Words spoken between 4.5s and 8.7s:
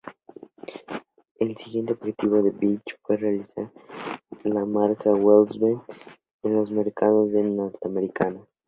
marca Volkswagen en los mercados norteamericanos.